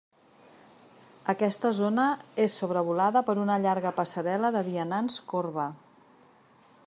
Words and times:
Aquesta 1.33 1.71
zona 1.79 2.05
és 2.45 2.55
sobrevolada 2.63 3.23
per 3.27 3.37
una 3.43 3.59
llarga 3.67 3.93
passarel·la 4.01 4.53
de 4.57 4.67
vianants 4.73 5.19
corba. 5.35 5.69